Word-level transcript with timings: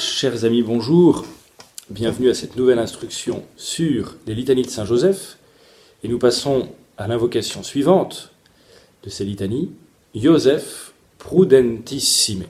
Chers 0.00 0.46
amis, 0.46 0.62
bonjour. 0.62 1.26
Bienvenue 1.90 2.30
à 2.30 2.34
cette 2.34 2.56
nouvelle 2.56 2.78
instruction 2.78 3.44
sur 3.58 4.16
les 4.26 4.34
litanies 4.34 4.62
de 4.62 4.70
Saint 4.70 4.86
Joseph. 4.86 5.36
Et 6.02 6.08
nous 6.08 6.18
passons 6.18 6.70
à 6.96 7.06
l'invocation 7.06 7.62
suivante 7.62 8.30
de 9.02 9.10
ces 9.10 9.26
litanies, 9.26 9.70
Joseph 10.14 10.94
prudentissime. 11.18 12.44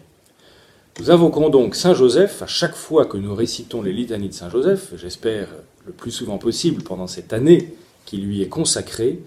Nous 1.01 1.11
invoquons 1.11 1.49
donc 1.49 1.75
Saint 1.75 1.93
Joseph 1.93 2.41
à 2.41 2.47
chaque 2.47 2.77
fois 2.77 3.05
que 3.05 3.17
nous 3.17 3.35
récitons 3.35 3.83
les 3.83 3.93
litanies 3.93 4.29
de 4.29 4.35
Saint 4.35 4.49
Joseph, 4.49 4.93
j'espère 4.97 5.49
le 5.87 5.93
plus 5.93 6.13
souvent 6.13 6.39
possible 6.39 6.85
pendant 6.85 7.09
cette 7.09 7.33
année 7.33 7.75
qui 8.07 8.19
lui 8.19 8.43
est 8.43 8.49
consacrée. 8.49 9.19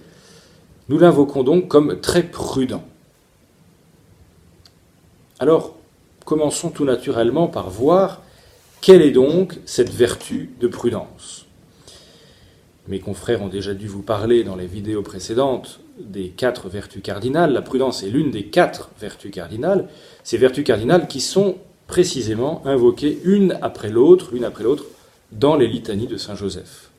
Nous 0.88 0.98
l'invoquons 0.98 1.44
donc 1.44 1.68
comme 1.68 2.00
très 2.00 2.24
prudent. 2.24 2.86
Alors, 5.40 5.73
commençons 6.26 6.70
tout 6.70 6.86
naturellement 6.86 7.48
par 7.48 7.70
voir 7.70 8.22
quelle 8.82 9.02
est 9.02 9.12
donc 9.12 9.60
cette 9.66 9.92
vertu 9.92 10.52
de 10.60 10.68
prudence. 10.68 11.46
Mes 12.88 13.00
confrères 13.00 13.42
ont 13.42 13.48
déjà 13.48 13.74
dû 13.74 13.88
vous 13.88 14.02
parler 14.02 14.44
dans 14.44 14.58
les 14.58 14.68
vidéos 14.68 15.04
précédentes 15.04 15.80
des 15.98 16.30
quatre 16.30 16.68
vertus 16.68 17.02
cardinales. 17.02 17.54
La 17.54 17.62
prudence 17.62 18.04
est 18.04 18.10
l'une 18.10 18.30
des 18.30 18.46
quatre 18.48 18.90
vertus 19.00 19.32
cardinales. 19.32 19.88
Ces 20.24 20.38
vertus 20.38 20.66
cardinales 20.66 21.08
qui 21.08 21.22
sont 21.22 21.56
précisément 21.88 22.62
invoquées 22.66 23.22
une 23.24 23.58
après 23.62 23.90
l'autre, 23.90 24.32
l'une 24.34 24.44
après 24.44 24.66
l'autre, 24.66 24.86
dans 25.32 25.56
les 25.56 25.68
litanies 25.68 26.08
de 26.08 26.18
Saint 26.18 26.36
Joseph. 26.36 26.90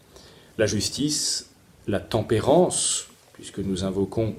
La 0.56 0.66
justice, 0.66 1.50
la 1.86 2.00
tempérance, 2.00 3.08
puisque 3.34 3.58
nous 3.58 3.84
invoquons 3.84 4.36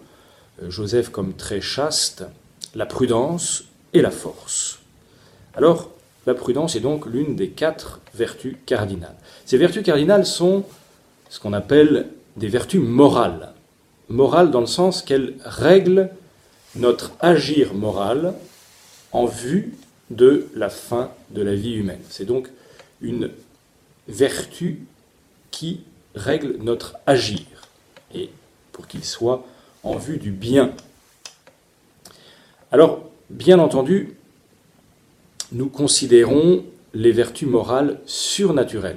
euh, 0.64 0.70
Joseph 0.70 1.10
comme 1.10 1.34
très 1.34 1.62
chaste, 1.62 2.26
la 2.74 2.86
prudence 2.86 3.66
la 4.02 4.12
force. 4.12 4.80
Alors, 5.56 5.90
la 6.26 6.34
prudence 6.34 6.76
est 6.76 6.82
donc 6.82 7.06
l'une 7.06 7.36
des 7.36 7.50
quatre 7.50 8.02
vertus 8.14 8.56
cardinales. 8.66 9.16
Ces 9.46 9.58
vertus 9.58 9.84
cardinales 9.84 10.26
sont 10.26 10.64
ce 11.30 11.40
qu'on 11.40 11.54
appelle 11.54 12.08
des 12.36 12.48
vertus 12.48 12.82
morales. 12.82 13.54
Morales 14.10 14.52
dans 14.52 14.60
le 14.60 14.66
sens 14.66 15.02
qu'elles 15.02 15.36
règlent 15.44 16.10
notre 16.76 17.12
agir 17.20 17.74
moral 17.74 18.34
en 19.12 19.26
vue 19.26 19.74
de 20.10 20.48
la 20.56 20.70
fin 20.70 21.12
de 21.32 21.42
la 21.42 21.56
vie 21.56 21.74
humaine. 21.74 22.02
C'est 22.10 22.26
donc 22.26 22.50
une 23.02 23.32
vertu 24.08 24.82
qui 25.52 25.82
règle 26.16 26.58
notre 26.62 26.96
agir, 27.06 27.46
et 28.14 28.30
pour 28.72 28.88
qu'il 28.88 29.04
soit 29.04 29.46
en 29.84 29.96
vue 29.96 30.18
du 30.18 30.32
bien. 30.32 30.74
Alors, 32.72 33.10
bien 33.30 33.60
entendu, 33.60 34.16
nous 35.52 35.68
considérons 35.68 36.64
les 36.94 37.12
vertus 37.12 37.48
morales 37.48 38.00
surnaturelles. 38.06 38.96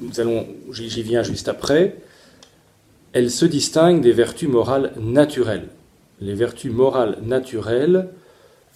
Nous 0.00 0.20
allons, 0.20 0.46
j'y 0.70 1.02
viens 1.02 1.22
juste 1.22 1.48
après. 1.48 1.96
Elles 3.12 3.30
se 3.30 3.44
distinguent 3.44 4.00
des 4.00 4.12
vertus 4.12 4.48
morales 4.48 4.92
naturelles. 4.98 5.68
Les 6.20 6.34
vertus 6.34 6.72
morales 6.72 7.18
naturelles 7.22 8.08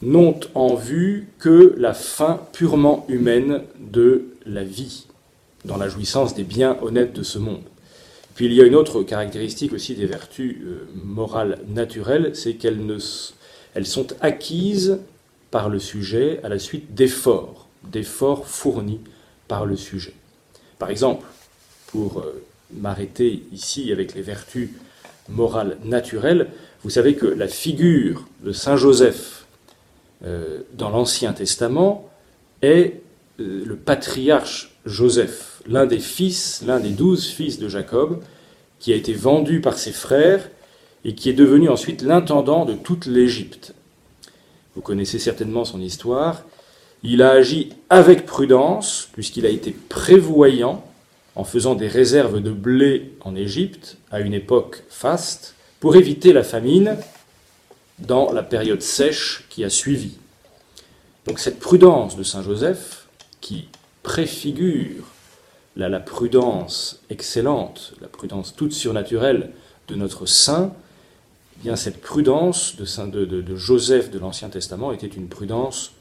n'ont 0.03 0.39
en 0.55 0.75
vue 0.75 1.29
que 1.39 1.75
la 1.79 1.95
fin 1.95 2.41
purement 2.53 3.07
humaine 3.09 3.63
de 3.79 4.27
la 4.45 4.65
vie, 4.65 5.07
dans 5.65 5.77
la 5.77 5.89
jouissance 5.89 6.35
des 6.35 6.45
biens 6.45 6.77
honnêtes 6.83 7.15
de 7.15 7.23
ce 7.23 7.39
monde. 7.39 7.63
Puis 8.35 8.47
il 8.47 8.53
y 8.53 8.61
a 8.61 8.65
une 8.65 8.75
autre 8.75 9.03
caractéristique 9.03 9.73
aussi 9.73 9.95
des 9.95 10.05
vertus 10.05 10.59
euh, 10.63 10.87
morales 11.03 11.59
naturelles, 11.69 12.33
c'est 12.35 12.55
qu'elles 12.55 12.85
elles 13.77 13.87
sont 13.87 14.07
acquises 14.23 15.01
par 15.51 15.69
le 15.69 15.79
sujet 15.79 16.41
à 16.43 16.49
la 16.49 16.59
suite 16.59 16.95
d'efforts, 16.95 17.69
d'efforts 17.85 18.49
fournis 18.49 19.01
par 19.49 19.67
le 19.67 19.77
sujet. 19.77 20.15
Par 20.79 20.89
exemple, 20.89 21.27
pour 21.89 22.21
euh, 22.21 22.43
m'arrêter 22.73 23.43
ici 23.53 23.93
avec 23.93 24.15
les 24.15 24.23
vertus 24.23 24.71
morales 25.29 25.77
naturelles, 25.85 26.49
vous 26.85 26.91
savez 26.91 27.17
que 27.17 27.27
la 27.27 27.49
figure 27.49 28.27
de 28.43 28.53
Saint 28.53 28.79
Joseph 28.79 29.45
euh, 30.25 30.61
dans 30.73 30.89
l'Ancien 30.89 31.35
Testament 31.35 32.09
est 32.63 33.03
euh, 33.41 33.63
le 33.67 33.77
patriarche 33.77 34.75
Joseph, 34.87 35.61
l'un 35.67 35.85
des 35.85 35.99
fils, 35.99 36.63
l'un 36.67 36.81
des 36.81 36.91
douze 36.91 37.27
fils 37.27 37.59
de 37.59 37.69
Jacob, 37.69 38.23
qui 38.81 38.95
a 38.95 38.97
été 38.97 39.13
vendu 39.13 39.61
par 39.61 39.77
ses 39.77 39.93
frères 39.93 40.49
et 41.05 41.15
qui 41.15 41.31
est 41.31 41.35
devenu 41.35 41.69
ensuite 41.69 42.03
l'intendant 42.03 42.65
de 42.65 42.75
toute 42.75 43.07
l'Égypte. 43.07 43.75
Vous 44.75 44.83
connaissez 44.83 45.19
certainement 45.19 45.65
son 45.65 45.81
histoire. 45.81 46.43
Il 47.03 47.23
a 47.23 47.31
agi 47.31 47.71
avec 47.89 48.27
prudence, 48.27 49.09
puisqu'il 49.13 49.47
a 49.47 49.51
été 49.51 49.71
prévoyant 49.71 50.85
en 51.35 51.45
faisant 51.45 51.75
des 51.75 51.89
réserves 51.89 52.41
de 52.41 52.51
blé 52.51 53.13
en 53.21 53.37
Égypte 53.37 53.99
à 54.11 54.21
une 54.21 54.35
époque 54.35 54.83
faste, 54.89 55.55
pour 55.81 55.97
éviter 55.97 56.33
la 56.33 56.43
famine 56.43 56.97
dans 57.99 58.33
la 58.33 58.43
période 58.43 58.83
sèche 58.83 59.45
qui 59.51 59.65
a 59.65 59.71
suivi. 59.71 60.17
Donc 61.27 61.39
cette 61.39 61.59
prudence 61.59 62.17
de 62.17 62.23
Saint 62.23 62.43
Joseph, 62.43 63.07
qui 63.41 63.69
préfigure 64.03 65.05
la, 65.77 66.01
prudence 66.01 67.03
excellente, 67.11 67.95
la 68.01 68.09
prudence 68.09 68.55
toute 68.57 68.73
surnaturelle 68.73 69.51
de 69.89 69.95
notre 69.95 70.27
saint, 70.27 70.73
eh 71.65 71.77
cette 71.77 72.01
prudence 72.01 72.77
de, 72.77 72.85
Saint, 72.85 73.07
de, 73.09 73.57
Joseph 73.57 74.11
de 74.11 74.19
l'Ancien 74.19 74.49
Testament 74.49 74.93
était 74.93 75.07
une 75.07 75.29
prudence, 75.29 75.93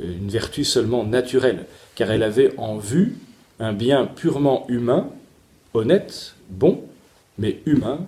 euh, 0.00 0.04
une 0.04 0.28
vertu 0.28 0.64
seulement 0.64 1.04
naturelle, 1.04 1.66
car 1.94 2.10
elle 2.10 2.22
avait 2.22 2.54
en 2.58 2.76
vue 2.76 3.16
un 3.58 3.72
bien 3.72 4.06
purement 4.06 4.66
humain, 4.68 5.08
honnête, 5.74 6.34
bon, 6.50 6.82
mais 7.38 7.60
humain, 7.66 8.00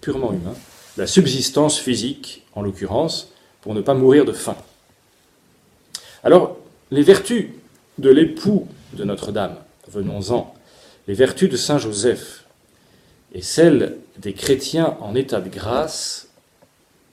purement 0.00 0.32
humain, 0.32 0.54
la 0.96 1.06
subsistance 1.06 1.78
physique 1.78 2.44
en 2.54 2.62
l'occurrence, 2.62 3.32
pour 3.60 3.74
ne 3.74 3.80
pas 3.80 3.94
mourir 3.94 4.24
de 4.24 4.32
faim. 4.32 4.56
Alors, 6.22 6.56
les 6.90 7.02
vertus 7.02 7.48
de 7.98 8.10
l'époux 8.10 8.68
de 8.92 9.04
Notre-Dame, 9.04 9.56
venons-en, 9.88 10.54
les 11.08 11.14
vertus 11.14 11.50
de 11.50 11.56
Saint 11.56 11.78
Joseph 11.78 12.44
et 13.32 13.42
celles 13.42 13.96
des 14.18 14.32
chrétiens 14.32 14.96
en 15.00 15.14
état 15.14 15.40
de 15.40 15.48
grâce 15.48 16.25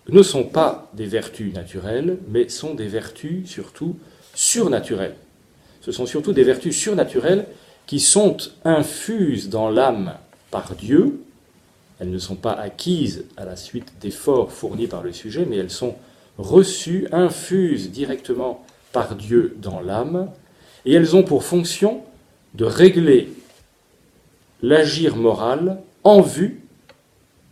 ne 0.09 0.23
sont 0.23 0.43
pas 0.43 0.89
des 0.93 1.05
vertus 1.05 1.53
naturelles, 1.53 2.17
mais 2.27 2.49
sont 2.49 2.73
des 2.73 2.87
vertus 2.87 3.49
surtout 3.49 3.97
surnaturelles. 4.33 5.15
Ce 5.81 5.91
sont 5.91 6.05
surtout 6.05 6.33
des 6.33 6.43
vertus 6.43 6.77
surnaturelles 6.77 7.45
qui 7.85 7.99
sont 7.99 8.37
infuses 8.63 9.49
dans 9.49 9.69
l'âme 9.69 10.15
par 10.51 10.75
Dieu. 10.75 11.21
Elles 11.99 12.11
ne 12.11 12.17
sont 12.17 12.35
pas 12.35 12.53
acquises 12.53 13.25
à 13.37 13.45
la 13.45 13.55
suite 13.55 13.93
d'efforts 14.01 14.51
fournis 14.51 14.87
par 14.87 15.03
le 15.03 15.13
sujet, 15.13 15.45
mais 15.45 15.57
elles 15.57 15.71
sont 15.71 15.95
reçues, 16.37 17.07
infuses 17.11 17.91
directement 17.91 18.65
par 18.91 19.15
Dieu 19.15 19.55
dans 19.61 19.81
l'âme, 19.81 20.29
et 20.85 20.93
elles 20.93 21.15
ont 21.15 21.23
pour 21.23 21.43
fonction 21.43 22.01
de 22.53 22.65
régler 22.65 23.31
l'agir 24.61 25.15
moral 25.15 25.79
en 26.03 26.21
vue 26.21 26.62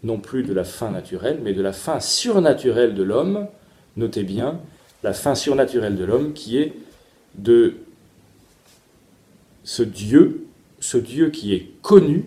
non 0.04 0.20
plus 0.20 0.44
de 0.44 0.54
la 0.54 0.64
fin 0.64 0.92
naturelle, 0.92 1.40
mais 1.44 1.54
de 1.54 1.62
la 1.62 1.74
fin 1.74 2.00
surnaturelle 2.00 2.96
de 2.96 3.04
l'homme. 3.04 3.48
Notez 3.98 4.24
bien, 4.24 4.60
la 5.04 5.14
fin 5.14 5.36
surnaturelle 5.36 5.98
de 5.98 6.04
l'homme 6.04 6.34
qui 6.34 6.58
est 6.58 6.74
de 7.36 7.76
ce 9.64 9.84
Dieu, 9.84 10.46
ce 10.80 10.98
Dieu 10.98 11.30
qui 11.30 11.54
est 11.54 11.68
connu 11.82 12.26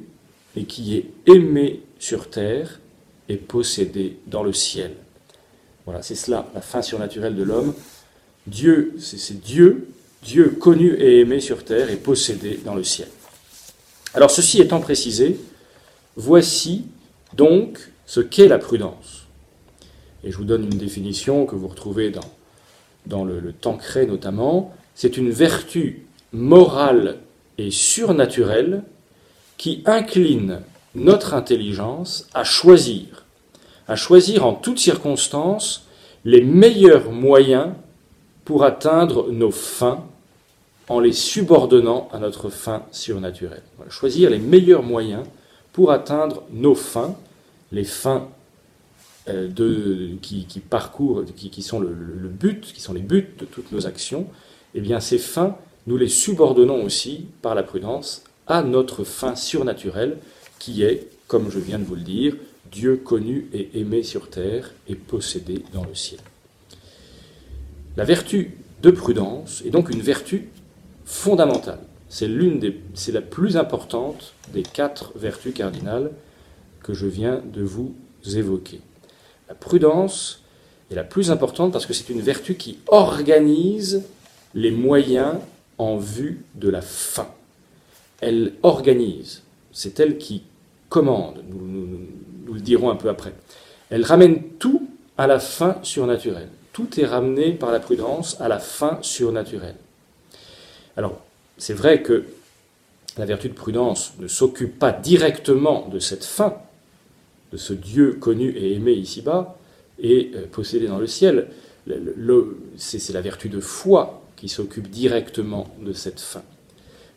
et 0.56 0.64
qui 0.64 0.96
est 0.96 1.06
aimé 1.26 1.82
sur 1.98 2.30
terre 2.30 2.80
et 3.28 3.36
possédé 3.36 4.18
dans 4.26 4.42
le 4.42 4.52
ciel. 4.52 4.92
Voilà, 5.84 6.02
c'est 6.02 6.14
cela, 6.14 6.46
la 6.54 6.60
fin 6.60 6.82
surnaturelle 6.82 7.34
de 7.34 7.42
l'homme. 7.42 7.74
Dieu, 8.46 8.94
c'est 8.98 9.40
Dieu, 9.40 9.88
Dieu 10.22 10.50
connu 10.50 10.94
et 10.94 11.20
aimé 11.20 11.40
sur 11.40 11.64
terre 11.64 11.90
et 11.90 11.96
possédé 11.96 12.60
dans 12.64 12.74
le 12.74 12.84
ciel. 12.84 13.08
Alors 14.14 14.30
ceci 14.30 14.60
étant 14.60 14.80
précisé, 14.80 15.38
voici 16.16 16.84
donc 17.36 17.90
ce 18.06 18.20
qu'est 18.20 18.48
la 18.48 18.58
prudence? 18.58 19.26
Et 20.24 20.30
je 20.30 20.36
vous 20.36 20.44
donne 20.44 20.64
une 20.64 20.78
définition 20.78 21.46
que 21.46 21.54
vous 21.54 21.68
retrouvez 21.68 22.12
dans, 23.06 23.24
le, 23.24 23.40
le 23.40 23.52
Tancret 23.52 24.06
notamment. 24.06 24.74
C'est 24.94 25.16
une 25.16 25.30
vertu 25.30 26.06
morale 26.32 27.18
et 27.58 27.70
surnaturelle 27.70 28.82
qui 29.56 29.82
incline 29.86 30.60
notre 30.94 31.34
intelligence 31.34 32.28
à 32.34 32.44
choisir, 32.44 33.24
à 33.88 33.96
choisir 33.96 34.46
en 34.46 34.54
toutes 34.54 34.78
circonstances 34.78 35.86
les 36.24 36.42
meilleurs 36.42 37.10
moyens 37.10 37.72
pour 38.44 38.64
atteindre 38.64 39.30
nos 39.30 39.50
fins 39.50 40.04
en 40.88 41.00
les 41.00 41.12
subordonnant 41.12 42.08
à 42.12 42.18
notre 42.18 42.50
fin 42.50 42.82
surnaturelle. 42.92 43.62
choisir 43.88 44.30
les 44.30 44.38
meilleurs 44.38 44.82
moyens 44.82 45.24
pour 45.74 45.90
atteindre 45.90 46.44
nos 46.52 46.76
fins, 46.76 47.16
les 47.72 47.84
fins 47.84 48.28
euh, 49.28 49.50
qui, 50.22 50.46
parcourent, 50.70 51.24
qui, 51.36 51.62
sont 51.62 51.80
le, 51.80 51.88
but, 52.28 52.72
qui 52.72 52.80
sont 52.80 52.94
les 52.94 53.00
buts 53.00 53.34
de 53.38 53.44
toutes 53.44 53.72
nos 53.72 53.86
actions, 53.86 54.28
eh 54.74 54.80
bien 54.80 55.00
ces 55.00 55.18
fins, 55.18 55.58
nous 55.88 55.96
les 55.96 56.08
subordonnons 56.08 56.84
aussi 56.84 57.26
par 57.42 57.56
la 57.56 57.64
prudence 57.64 58.22
à 58.46 58.62
notre 58.62 59.02
fin 59.02 59.34
surnaturelle 59.34 60.18
qui 60.60 60.84
est, 60.84 61.08
comme 61.26 61.50
je 61.50 61.58
viens 61.58 61.80
de 61.80 61.84
vous 61.84 61.96
le 61.96 62.02
dire, 62.02 62.36
Dieu 62.70 62.96
connu 62.96 63.48
et 63.52 63.80
aimé 63.80 64.04
sur 64.04 64.30
terre 64.30 64.72
et 64.88 64.94
possédé 64.94 65.64
dans 65.72 65.84
le 65.84 65.94
ciel. 65.96 66.20
La 67.96 68.04
vertu 68.04 68.58
de 68.80 68.90
prudence 68.92 69.62
est 69.66 69.70
donc 69.70 69.90
une 69.90 70.02
vertu 70.02 70.50
fondamentale. 71.04 71.80
C'est 72.14 73.10
la 73.10 73.20
plus 73.20 73.56
importante 73.56 74.34
des 74.52 74.62
quatre 74.62 75.10
vertus 75.16 75.52
cardinales 75.52 76.12
que 76.84 76.94
je 76.94 77.08
viens 77.08 77.42
de 77.44 77.62
vous 77.62 77.92
évoquer. 78.24 78.80
La 79.48 79.56
prudence 79.56 80.44
est 80.92 80.94
la 80.94 81.02
plus 81.02 81.32
importante 81.32 81.72
parce 81.72 81.86
que 81.86 81.92
c'est 81.92 82.10
une 82.10 82.20
vertu 82.20 82.54
qui 82.54 82.78
organise 82.86 84.04
les 84.54 84.70
moyens 84.70 85.38
en 85.76 85.96
vue 85.96 86.44
de 86.54 86.68
la 86.68 86.82
fin. 86.82 87.26
Elle 88.20 88.52
organise, 88.62 89.42
c'est 89.72 89.98
elle 89.98 90.16
qui 90.16 90.44
commande, 90.88 91.42
nous, 91.48 91.66
nous, 91.66 92.54
le 92.54 92.60
dirons 92.60 92.90
un 92.90 92.96
peu 92.96 93.08
après. 93.08 93.34
Elle 93.90 94.04
ramène 94.04 94.40
tout 94.60 94.88
à 95.18 95.26
la 95.26 95.40
fin 95.40 95.78
surnaturelle. 95.82 96.50
Tout 96.72 97.00
est 97.00 97.06
ramené 97.06 97.54
par 97.54 97.72
la 97.72 97.80
prudence 97.80 98.40
à 98.40 98.46
la 98.46 98.60
fin 98.60 98.98
surnaturelle. 99.02 99.74
Alors, 100.96 101.20
c'est 101.58 101.74
vrai 101.74 102.02
que 102.02 102.24
la 103.16 103.26
vertu 103.26 103.48
de 103.48 103.54
prudence 103.54 104.14
ne 104.18 104.28
s'occupe 104.28 104.78
pas 104.78 104.92
directement 104.92 105.88
de 105.88 105.98
cette 105.98 106.24
fin, 106.24 106.54
de 107.52 107.56
ce 107.56 107.72
Dieu 107.72 108.14
connu 108.14 108.50
et 108.50 108.74
aimé 108.74 108.92
ici-bas, 108.92 109.56
et 110.00 110.32
euh, 110.34 110.46
possédé 110.50 110.88
dans 110.88 110.98
le 110.98 111.06
ciel. 111.06 111.48
C'est 112.76 113.12
la 113.12 113.20
vertu 113.20 113.48
de 113.48 113.60
foi 113.60 114.22
qui 114.36 114.48
s'occupe 114.48 114.88
directement 114.88 115.68
de 115.80 115.92
cette 115.92 116.20
fin. 116.20 116.42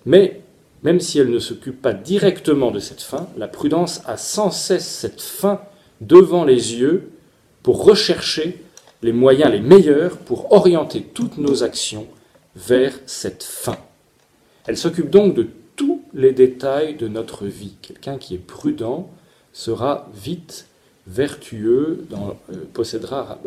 Mais, 0.06 0.42
même 0.84 1.00
si 1.00 1.20
elle 1.20 1.32
ne 1.32 1.40
s'occupe 1.40 1.82
pas 1.82 1.94
directement 1.94 2.70
de 2.72 2.80
cette 2.80 3.02
fin, 3.02 3.28
la 3.38 3.48
prudence 3.48 4.02
a 4.06 4.18
sans 4.18 4.52
cesse 4.52 4.88
cette 4.88 5.22
fin 5.22 5.62
devant 6.02 6.44
les 6.44 6.76
yeux 6.76 7.12
pour 7.64 7.84
rechercher 7.84 8.62
les 9.02 9.14
moyens 9.14 9.52
les 9.52 9.60
meilleurs 9.60 10.18
pour 10.18 10.52
orienter 10.52 11.02
toutes 11.02 11.38
nos 11.38 11.64
actions 11.64 12.08
vers 12.56 13.00
cette 13.06 13.44
fin. 13.44 13.78
Elle 14.68 14.78
s'occupe 14.78 15.10
donc 15.10 15.34
de 15.34 15.48
tous 15.76 16.02
les 16.14 16.34
détails 16.34 16.96
de 16.96 17.08
notre 17.08 17.46
vie. 17.46 17.74
Quelqu'un 17.82 18.18
qui 18.18 18.36
est 18.36 18.46
prudent 18.46 19.10
sera 19.54 20.10
vite 20.14 20.68
vertueux, 21.08 22.06
euh, 22.12 22.56
possédera, 22.74 23.40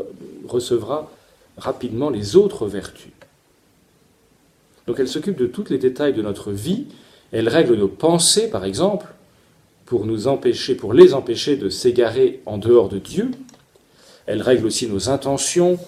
recevra 0.48 1.10
rapidement 1.58 2.10
les 2.10 2.36
autres 2.36 2.66
vertus. 2.66 3.12
Donc 4.86 4.98
elle 4.98 5.08
s'occupe 5.08 5.36
de 5.36 5.46
tous 5.46 5.68
les 5.70 5.78
détails 5.78 6.14
de 6.14 6.22
notre 6.22 6.52
vie, 6.52 6.86
elle 7.32 7.48
règle 7.48 7.76
nos 7.76 7.88
pensées, 7.88 8.50
par 8.50 8.64
exemple, 8.64 9.06
pour 9.86 10.06
nous 10.06 10.26
empêcher, 10.26 10.74
pour 10.74 10.92
les 10.92 11.14
empêcher 11.14 11.56
de 11.56 11.68
s'égarer 11.68 12.40
en 12.46 12.58
dehors 12.58 12.88
de 12.88 12.98
Dieu. 12.98 13.30
Elle 14.26 14.42
règle 14.42 14.66
aussi 14.66 14.88
nos 14.88 15.08
intentions 15.08 15.78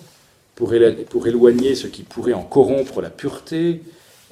pour, 0.55 0.75
éloigner 0.75 1.75
ce 1.75 1.87
qui 1.87 2.03
pourrait 2.03 2.33
en 2.33 2.43
corrompre 2.43 3.01
la 3.01 3.11
pureté. 3.11 3.81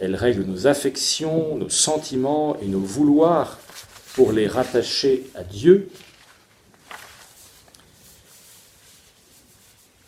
Elle 0.00 0.16
règle 0.16 0.42
nos 0.44 0.66
affections, 0.66 1.56
nos 1.56 1.68
sentiments 1.68 2.56
et 2.60 2.66
nos 2.66 2.80
vouloirs 2.80 3.58
pour 4.14 4.32
les 4.32 4.46
rattacher 4.46 5.30
à 5.34 5.44
Dieu. 5.44 5.90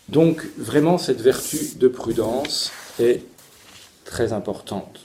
Donc 0.09 0.43
vraiment, 0.59 0.99
cette 0.99 1.21
vertu 1.21 1.59
de 1.77 1.89
prudence 1.89 2.73
est 2.99 3.23
très 4.05 4.33
importante. 4.33 5.01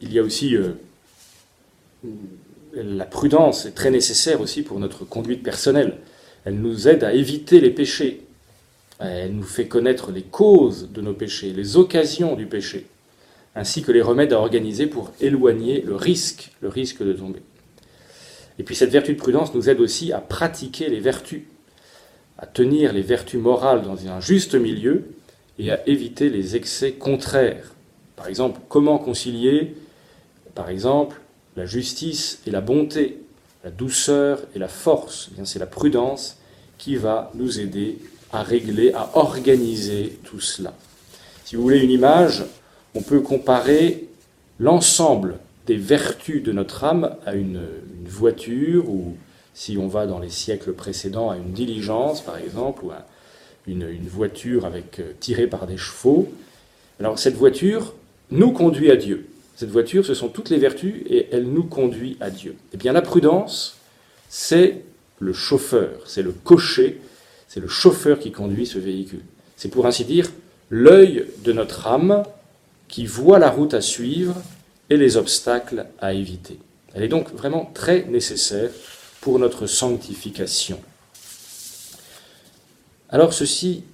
Il 0.00 0.12
y 0.12 0.18
a 0.18 0.22
aussi 0.22 0.54
euh, 0.54 0.74
la 2.74 3.04
prudence 3.04 3.66
est 3.66 3.72
très 3.72 3.90
nécessaire 3.90 4.40
aussi 4.40 4.62
pour 4.62 4.78
notre 4.78 5.04
conduite 5.04 5.42
personnelle. 5.42 5.98
Elle 6.44 6.60
nous 6.60 6.88
aide 6.88 7.04
à 7.04 7.12
éviter 7.12 7.60
les 7.60 7.70
péchés. 7.70 8.27
Elle 8.98 9.36
nous 9.36 9.42
fait 9.44 9.68
connaître 9.68 10.10
les 10.10 10.22
causes 10.22 10.90
de 10.92 11.00
nos 11.00 11.14
péchés, 11.14 11.52
les 11.52 11.76
occasions 11.76 12.34
du 12.34 12.46
péché, 12.46 12.86
ainsi 13.54 13.82
que 13.82 13.92
les 13.92 14.02
remèdes 14.02 14.32
à 14.32 14.38
organiser 14.38 14.86
pour 14.86 15.12
éloigner 15.20 15.80
le 15.82 15.94
risque, 15.94 16.50
le 16.60 16.68
risque 16.68 17.02
de 17.02 17.12
tomber. 17.12 17.40
Et 18.58 18.64
puis 18.64 18.74
cette 18.74 18.90
vertu 18.90 19.12
de 19.12 19.18
prudence 19.18 19.54
nous 19.54 19.68
aide 19.68 19.80
aussi 19.80 20.12
à 20.12 20.18
pratiquer 20.18 20.88
les 20.88 20.98
vertus, 20.98 21.42
à 22.38 22.46
tenir 22.46 22.92
les 22.92 23.02
vertus 23.02 23.40
morales 23.40 23.82
dans 23.82 24.06
un 24.08 24.20
juste 24.20 24.54
milieu 24.54 25.04
et 25.58 25.70
à 25.70 25.86
éviter 25.88 26.28
les 26.28 26.56
excès 26.56 26.92
contraires. 26.92 27.74
Par 28.16 28.26
exemple, 28.26 28.60
comment 28.68 28.98
concilier, 28.98 29.74
par 30.56 30.70
exemple, 30.70 31.20
la 31.56 31.66
justice 31.66 32.40
et 32.46 32.50
la 32.50 32.60
bonté, 32.60 33.20
la 33.62 33.70
douceur 33.70 34.40
et 34.56 34.58
la 34.58 34.68
force? 34.68 35.30
Eh 35.38 35.44
C'est 35.44 35.60
la 35.60 35.66
prudence 35.66 36.36
qui 36.78 36.96
va 36.96 37.30
nous 37.34 37.60
aider 37.60 37.98
à 38.32 38.42
régler, 38.42 38.92
à 38.92 39.10
organiser 39.14 40.18
tout 40.24 40.40
cela. 40.40 40.74
Si 41.44 41.56
vous 41.56 41.62
voulez 41.62 41.80
une 41.80 41.90
image, 41.90 42.44
on 42.94 43.02
peut 43.02 43.20
comparer 43.20 44.08
l'ensemble 44.60 45.38
des 45.66 45.76
vertus 45.76 46.42
de 46.42 46.52
notre 46.52 46.84
âme 46.84 47.14
à 47.26 47.34
une, 47.34 47.60
voiture 48.06 48.88
ou 48.88 49.16
si 49.52 49.76
on 49.76 49.86
va 49.86 50.06
dans 50.06 50.18
les 50.18 50.30
siècles 50.30 50.72
précédents 50.72 51.28
à 51.28 51.36
une 51.36 51.52
diligence 51.52 52.22
par 52.22 52.38
exemple 52.38 52.86
ou 52.86 52.90
à 52.90 53.04
une, 53.66 54.08
voiture 54.08 54.64
avec, 54.64 54.98
euh, 54.98 55.12
tirée 55.20 55.46
par 55.46 55.66
des 55.66 55.76
chevaux. 55.76 56.32
Alors 56.98 57.18
cette 57.18 57.34
voiture 57.34 57.94
nous 58.30 58.52
conduit 58.52 58.90
à 58.90 58.96
Dieu. 58.96 59.28
Cette 59.56 59.68
voiture, 59.70 60.06
ce 60.06 60.14
sont 60.14 60.28
toutes 60.28 60.48
les 60.48 60.56
vertus 60.56 61.02
et 61.06 61.28
elle 61.32 61.44
nous 61.44 61.64
conduit 61.64 62.16
à 62.20 62.30
Dieu. 62.30 62.56
Eh 62.72 62.78
bien 62.78 62.92
la 62.92 63.02
prudence, 63.02 63.76
c'est 64.30 64.84
le 65.18 65.34
chauffeur, 65.34 66.00
c'est 66.06 66.22
le 66.22 66.32
cocher, 66.32 67.00
c'est 67.48 67.60
le 67.60 67.68
chauffeur 67.68 68.18
qui 68.18 68.30
conduit 68.30 68.66
ce 68.66 68.78
véhicule. 68.78 69.24
C'est 69.56 69.70
pour 69.70 69.86
ainsi 69.86 70.04
dire 70.04 70.30
l'œil 70.70 71.26
de 71.44 71.52
notre 71.52 71.86
âme 71.86 72.22
qui 72.86 73.06
voit 73.06 73.38
la 73.38 73.50
route 73.50 73.74
à 73.74 73.80
suivre 73.80 74.36
et 74.90 74.96
les 74.96 75.16
obstacles 75.16 75.86
à 76.00 76.12
éviter. 76.12 76.58
Elle 76.94 77.02
est 77.02 77.08
donc 77.08 77.32
vraiment 77.32 77.70
très 77.74 78.04
nécessaire 78.04 78.70
pour 79.20 79.38
notre 79.38 79.66
sanctification. 79.66 80.80
Alors 83.10 83.32
ceci 83.32 83.84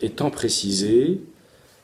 étant 0.00 0.30
précisé, 0.30 1.20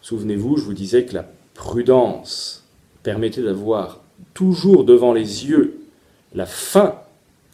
souvenez-vous, 0.03 0.57
je 0.57 0.65
vous 0.65 0.75
disais 0.75 1.05
que 1.05 1.15
la 1.15 1.27
prudence 1.55 2.65
permettait 3.03 3.43
d'avoir 3.43 4.01
toujours 4.35 4.85
devant 4.85 5.13
les 5.13 5.47
yeux 5.47 5.79
la 6.35 6.47
fin, 6.47 6.97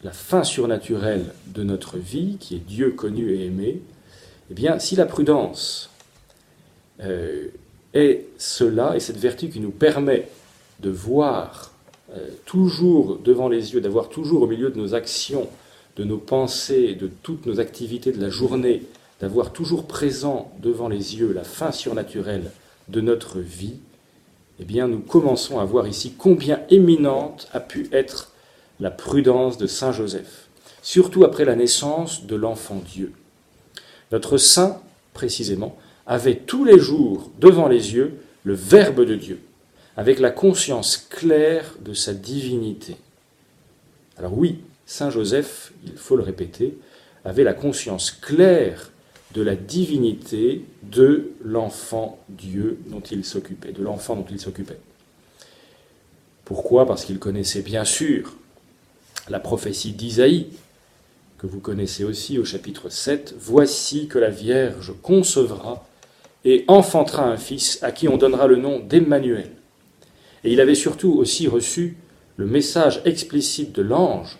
la 0.03 0.11
fin 0.11 0.43
surnaturelle 0.43 1.33
de 1.47 1.63
notre 1.63 1.97
vie, 1.97 2.37
qui 2.39 2.55
est 2.55 2.65
Dieu 2.65 2.91
connu 2.91 3.33
et 3.33 3.45
aimé. 3.45 3.81
Eh 4.49 4.53
bien, 4.53 4.79
si 4.79 4.95
la 4.95 5.05
prudence 5.05 5.89
euh, 7.01 7.47
est 7.93 8.25
cela, 8.37 8.95
et 8.95 8.99
cette 8.99 9.17
vertu 9.17 9.49
qui 9.49 9.59
nous 9.59 9.71
permet 9.71 10.29
de 10.79 10.89
voir 10.89 11.73
euh, 12.15 12.29
toujours 12.45 13.19
devant 13.23 13.49
les 13.49 13.73
yeux, 13.73 13.81
d'avoir 13.81 14.09
toujours 14.09 14.43
au 14.43 14.47
milieu 14.47 14.69
de 14.69 14.77
nos 14.77 14.95
actions, 14.95 15.47
de 15.97 16.03
nos 16.03 16.17
pensées, 16.17 16.95
de 16.95 17.09
toutes 17.21 17.45
nos 17.45 17.59
activités 17.59 18.11
de 18.11 18.21
la 18.21 18.29
journée, 18.29 18.83
d'avoir 19.19 19.51
toujours 19.51 19.85
présent 19.85 20.51
devant 20.59 20.87
les 20.87 21.17
yeux 21.17 21.33
la 21.33 21.43
fin 21.43 21.73
surnaturelle 21.73 22.51
de 22.87 23.01
notre 23.01 23.39
vie, 23.39 23.75
eh 24.61 24.65
bien 24.65 24.87
nous 24.87 24.99
commençons 24.99 25.59
à 25.59 25.65
voir 25.65 25.87
ici 25.87 26.13
combien 26.17 26.61
éminente 26.69 27.47
a 27.53 27.59
pu 27.59 27.89
être 27.91 28.28
la 28.79 28.91
prudence 28.91 29.57
de 29.57 29.67
Saint 29.67 29.91
Joseph, 29.91 30.47
surtout 30.81 31.23
après 31.23 31.45
la 31.45 31.55
naissance 31.55 32.25
de 32.25 32.35
l'enfant 32.35 32.81
Dieu. 32.85 33.13
Notre 34.11 34.37
saint, 34.37 34.81
précisément, 35.13 35.77
avait 36.07 36.37
tous 36.37 36.65
les 36.65 36.79
jours 36.79 37.29
devant 37.39 37.67
les 37.67 37.93
yeux 37.93 38.19
le 38.43 38.53
Verbe 38.53 39.05
de 39.05 39.15
Dieu, 39.15 39.39
avec 39.97 40.19
la 40.19 40.31
conscience 40.31 40.97
claire 40.97 41.75
de 41.81 41.93
sa 41.93 42.13
divinité. 42.13 42.95
Alors 44.17 44.37
oui, 44.37 44.59
Saint 44.85 45.09
Joseph, 45.09 45.71
il 45.85 45.93
faut 45.93 46.15
le 46.15 46.23
répéter, 46.23 46.77
avait 47.25 47.43
la 47.43 47.53
conscience 47.53 48.11
claire 48.11 48.91
de 49.33 49.41
la 49.41 49.55
divinité 49.55 50.65
de 50.81 51.31
l'enfant 51.43 52.19
Dieu 52.29 52.79
dont 52.87 53.01
il 53.01 53.23
s'occupait, 53.23 53.71
de 53.71 53.83
l'enfant 53.83 54.15
dont 54.15 54.25
il 54.29 54.39
s'occupait. 54.39 54.79
Pourquoi? 56.45 56.87
Parce 56.87 57.05
qu'il 57.05 57.19
connaissait 57.19 57.61
bien 57.61 57.85
sûr 57.85 58.35
la 59.29 59.39
prophétie 59.39 59.91
d'Isaïe, 59.91 60.47
que 61.37 61.47
vous 61.47 61.59
connaissez 61.59 62.03
aussi 62.03 62.37
au 62.37 62.45
chapitre 62.45 62.89
7, 62.89 63.35
Voici 63.39 64.07
que 64.07 64.19
la 64.19 64.29
Vierge 64.29 64.93
concevra 65.01 65.85
et 66.43 66.65
enfantera 66.67 67.23
un 67.23 67.37
fils 67.37 67.79
à 67.81 67.91
qui 67.91 68.07
on 68.07 68.17
donnera 68.17 68.47
le 68.47 68.57
nom 68.57 68.79
d'Emmanuel. 68.79 69.51
Et 70.43 70.51
il 70.51 70.61
avait 70.61 70.75
surtout 70.75 71.13
aussi 71.13 71.47
reçu 71.47 71.97
le 72.37 72.45
message 72.45 73.01
explicite 73.05 73.73
de 73.73 73.81
l'ange 73.81 74.37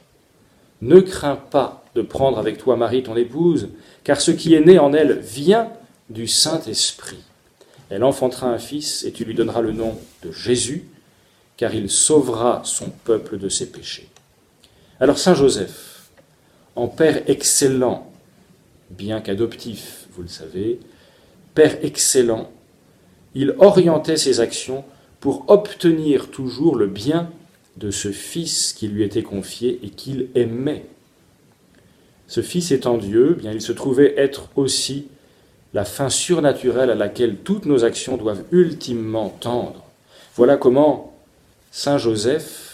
Ne 0.82 1.00
crains 1.00 1.36
pas 1.36 1.84
de 1.96 2.02
prendre 2.02 2.38
avec 2.40 2.58
toi 2.58 2.76
Marie 2.76 3.04
ton 3.04 3.16
épouse, 3.16 3.70
car 4.04 4.20
ce 4.20 4.32
qui 4.32 4.54
est 4.54 4.62
né 4.62 4.80
en 4.80 4.94
elle 4.94 5.20
vient 5.20 5.72
du 6.10 6.28
Saint-Esprit. 6.28 7.20
Elle 7.90 8.04
enfantera 8.04 8.48
un 8.48 8.60
fils 8.60 9.04
et 9.04 9.12
tu 9.12 9.26
lui 9.26 9.34
donneras 9.34 9.62
le 9.62 9.72
nom 9.72 9.98
de 10.24 10.32
Jésus, 10.32 10.86
car 11.58 11.74
il 11.74 11.90
sauvera 11.90 12.62
son 12.64 12.90
peuple 13.04 13.38
de 13.38 13.50
ses 13.50 13.72
péchés. 13.72 14.09
Alors 15.02 15.18
Saint 15.18 15.34
Joseph, 15.34 16.10
en 16.76 16.90
père 16.90 17.22
excellent, 17.28 18.12
bien 18.90 19.22
qu'adoptif, 19.22 20.08
vous 20.12 20.24
le 20.24 20.28
savez, 20.28 20.80
père 21.56 21.78
excellent, 21.84 22.52
il 23.34 23.56
orientait 23.60 24.18
ses 24.18 24.42
actions 24.42 24.84
pour 25.22 25.46
obtenir 25.48 26.30
toujours 26.30 26.76
le 26.76 26.88
bien 26.88 27.30
de 27.78 27.92
ce 27.92 28.12
fils 28.12 28.74
qui 28.74 28.90
lui 28.90 29.04
était 29.04 29.24
confié 29.24 29.80
et 29.84 29.90
qu'il 29.90 30.28
aimait. 30.36 30.86
Ce 32.28 32.42
fils 32.42 32.72
étant 32.72 32.98
Dieu, 32.98 33.38
bien 33.40 33.54
il 33.54 33.62
se 33.62 33.72
trouvait 33.72 34.16
être 34.18 34.50
aussi 34.58 35.08
la 35.74 35.86
fin 35.86 36.10
surnaturelle 36.10 36.90
à 36.90 36.96
laquelle 36.96 37.38
toutes 37.38 37.66
nos 37.66 37.86
actions 37.86 38.18
doivent 38.18 38.44
ultimement 38.52 39.30
tendre. 39.30 39.86
Voilà 40.36 40.58
comment 40.58 41.14
Saint 41.72 41.98
Joseph 41.98 42.69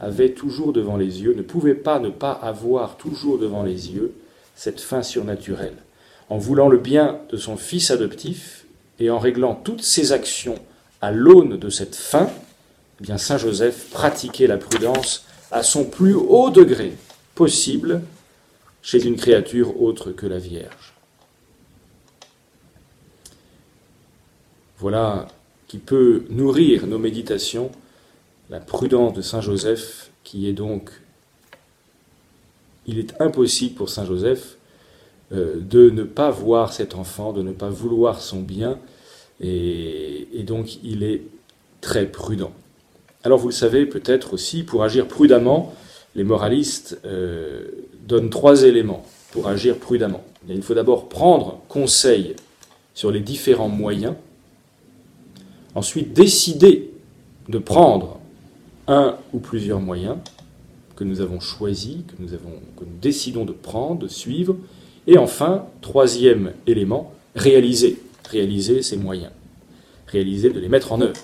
avait 0.00 0.30
toujours 0.30 0.72
devant 0.72 0.96
les 0.96 1.22
yeux, 1.22 1.34
ne 1.34 1.42
pouvait 1.42 1.74
pas 1.74 1.98
ne 1.98 2.10
pas 2.10 2.32
avoir 2.32 2.96
toujours 2.96 3.38
devant 3.38 3.62
les 3.62 3.92
yeux 3.92 4.12
cette 4.54 4.80
fin 4.80 5.02
surnaturelle. 5.02 5.76
En 6.28 6.38
voulant 6.38 6.68
le 6.68 6.78
bien 6.78 7.20
de 7.30 7.36
son 7.36 7.56
fils 7.56 7.90
adoptif 7.90 8.64
et 9.00 9.10
en 9.10 9.18
réglant 9.18 9.54
toutes 9.54 9.82
ses 9.82 10.12
actions 10.12 10.58
à 11.00 11.10
l'aune 11.10 11.56
de 11.56 11.70
cette 11.70 11.96
fin, 11.96 12.28
eh 13.00 13.04
bien 13.04 13.18
Saint 13.18 13.38
Joseph 13.38 13.90
pratiquait 13.90 14.46
la 14.46 14.56
prudence 14.56 15.24
à 15.50 15.62
son 15.62 15.84
plus 15.84 16.14
haut 16.14 16.50
degré 16.50 16.92
possible 17.34 18.02
chez 18.82 19.04
une 19.04 19.16
créature 19.16 19.80
autre 19.80 20.12
que 20.12 20.26
la 20.26 20.38
Vierge. 20.38 20.94
Voilà 24.78 25.28
qui 25.66 25.78
peut 25.78 26.24
nourrir 26.30 26.86
nos 26.86 26.98
méditations, 26.98 27.70
la 28.50 28.60
prudence 28.60 29.14
de 29.14 29.22
Saint 29.22 29.40
Joseph, 29.40 30.10
qui 30.24 30.48
est 30.48 30.52
donc, 30.52 30.90
il 32.86 32.98
est 32.98 33.20
impossible 33.20 33.74
pour 33.74 33.88
Saint 33.88 34.04
Joseph 34.04 34.56
euh, 35.32 35.56
de 35.60 35.90
ne 35.90 36.02
pas 36.02 36.30
voir 36.30 36.72
cet 36.72 36.94
enfant, 36.94 37.32
de 37.32 37.42
ne 37.42 37.52
pas 37.52 37.68
vouloir 37.68 38.20
son 38.20 38.40
bien, 38.40 38.78
et, 39.40 40.26
donc 40.44 40.82
il 40.82 41.02
est 41.02 41.22
très 41.80 42.06
prudent. 42.06 42.52
Alors 43.24 43.38
vous 43.38 43.48
le 43.48 43.54
savez 43.54 43.86
peut-être 43.86 44.32
aussi, 44.34 44.62
pour 44.62 44.82
agir 44.82 45.06
prudemment, 45.06 45.74
les 46.14 46.24
moralistes 46.24 46.98
euh, 47.04 47.68
donnent 48.06 48.30
trois 48.30 48.62
éléments 48.62 49.04
pour 49.32 49.48
agir 49.48 49.76
prudemment. 49.76 50.24
Il 50.48 50.62
faut 50.62 50.74
d'abord 50.74 51.08
prendre 51.08 51.60
conseil 51.68 52.34
sur 52.94 53.10
les 53.10 53.20
différents 53.20 53.68
moyens 53.68 54.14
Ensuite, 55.74 56.12
décider 56.12 56.90
de 57.48 57.58
prendre 57.58 58.18
un 58.88 59.16
ou 59.32 59.38
plusieurs 59.38 59.80
moyens 59.80 60.16
que 60.96 61.04
nous 61.04 61.20
avons 61.20 61.38
choisis, 61.38 61.98
que 62.08 62.20
nous, 62.20 62.30
que 62.30 62.84
nous 62.84 62.98
décidons 63.00 63.44
de 63.44 63.52
prendre, 63.52 64.00
de 64.00 64.08
suivre. 64.08 64.56
Et 65.06 65.16
enfin, 65.16 65.66
troisième 65.80 66.54
élément, 66.66 67.12
réaliser. 67.36 68.02
Réaliser 68.28 68.82
ces 68.82 68.96
moyens. 68.96 69.30
Réaliser 70.08 70.50
de 70.50 70.58
les 70.58 70.68
mettre 70.68 70.92
en 70.92 71.00
œuvre. 71.00 71.20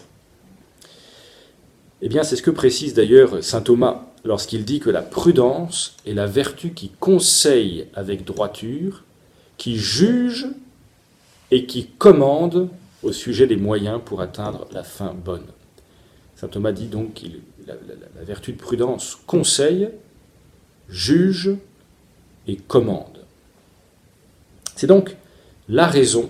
Eh 2.02 2.08
bien, 2.08 2.22
c'est 2.22 2.36
ce 2.36 2.42
que 2.42 2.50
précise 2.50 2.94
d'ailleurs 2.94 3.42
saint 3.42 3.62
Thomas 3.62 4.02
lorsqu'il 4.24 4.64
dit 4.64 4.78
que 4.78 4.90
la 4.90 5.02
prudence 5.02 5.96
est 6.06 6.14
la 6.14 6.26
vertu 6.26 6.70
qui 6.70 6.90
conseille 7.00 7.86
avec 7.94 8.24
droiture, 8.24 9.04
qui 9.56 9.76
juge 9.76 10.46
et 11.50 11.66
qui 11.66 11.86
commande 11.86 12.68
au 13.02 13.12
sujet 13.12 13.46
des 13.46 13.56
moyens 13.56 14.00
pour 14.04 14.20
atteindre 14.20 14.66
la 14.72 14.82
fin 14.82 15.14
bonne. 15.14 15.46
Saint 16.44 16.50
Thomas 16.50 16.72
dit 16.72 16.88
donc 16.88 17.14
que 17.14 17.26
la, 17.66 17.72
la, 17.72 18.22
vertu 18.22 18.52
de 18.52 18.58
prudence 18.58 19.18
conseille, 19.26 19.88
juge 20.90 21.52
et 22.46 22.56
commande. 22.56 23.24
C'est 24.76 24.86
donc 24.86 25.16
la 25.70 25.86
raison 25.86 26.28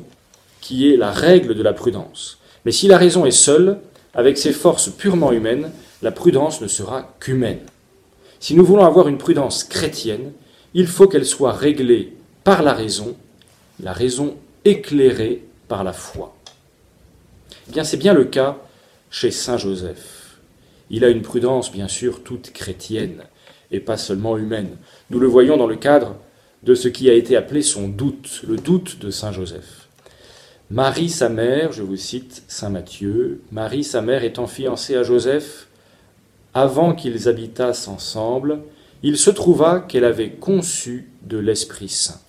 qui 0.60 0.88
est 0.88 0.96
la 0.96 1.10
règle 1.10 1.56
de 1.56 1.62
la 1.64 1.72
prudence. 1.72 2.38
Mais 2.64 2.70
si 2.70 2.86
la 2.86 2.96
raison 2.96 3.26
est 3.26 3.32
seule, 3.32 3.80
avec 4.14 4.38
ses 4.38 4.52
forces 4.52 4.88
purement 4.88 5.32
humaines, 5.32 5.72
la 6.00 6.12
prudence 6.12 6.60
ne 6.60 6.68
sera 6.68 7.16
qu'humaine. 7.18 7.66
Si 8.38 8.54
nous 8.54 8.64
voulons 8.64 8.84
avoir 8.84 9.08
une 9.08 9.18
prudence 9.18 9.64
chrétienne, 9.64 10.30
il 10.74 10.86
faut 10.86 11.08
qu'elle 11.08 11.26
soit 11.26 11.54
réglée 11.54 12.12
par 12.44 12.62
la 12.62 12.72
raison, 12.72 13.16
la 13.82 13.92
raison 13.92 14.36
éclairée 14.64 15.42
par 15.66 15.82
la 15.82 15.92
foi. 15.92 16.36
Eh 17.68 17.72
bien, 17.72 17.82
c'est 17.82 17.96
bien 17.96 18.14
le 18.14 18.26
cas 18.26 18.58
chez 19.14 19.30
Saint 19.30 19.58
Joseph. 19.58 20.40
Il 20.90 21.04
a 21.04 21.08
une 21.08 21.22
prudence, 21.22 21.70
bien 21.70 21.86
sûr, 21.86 22.24
toute 22.24 22.52
chrétienne, 22.52 23.22
et 23.70 23.78
pas 23.78 23.96
seulement 23.96 24.36
humaine. 24.36 24.76
Nous 25.08 25.20
le 25.20 25.28
voyons 25.28 25.56
dans 25.56 25.68
le 25.68 25.76
cadre 25.76 26.16
de 26.64 26.74
ce 26.74 26.88
qui 26.88 27.08
a 27.08 27.12
été 27.12 27.36
appelé 27.36 27.62
son 27.62 27.86
doute, 27.86 28.42
le 28.44 28.56
doute 28.56 28.98
de 28.98 29.12
Saint 29.12 29.30
Joseph. 29.30 29.86
Marie, 30.68 31.10
sa 31.10 31.28
mère, 31.28 31.70
je 31.70 31.84
vous 31.84 31.96
cite 31.96 32.42
Saint 32.48 32.70
Matthieu, 32.70 33.40
Marie, 33.52 33.84
sa 33.84 34.02
mère, 34.02 34.24
étant 34.24 34.48
fiancée 34.48 34.96
à 34.96 35.04
Joseph, 35.04 35.68
avant 36.52 36.92
qu'ils 36.92 37.28
habitassent 37.28 37.86
ensemble, 37.86 38.62
il 39.04 39.16
se 39.16 39.30
trouva 39.30 39.78
qu'elle 39.78 40.04
avait 40.04 40.32
conçu 40.32 41.08
de 41.22 41.38
l'Esprit 41.38 41.88
Saint. 41.88 42.20